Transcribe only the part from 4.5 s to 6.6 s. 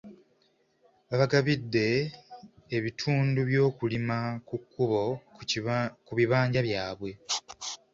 kkubo ku bibanja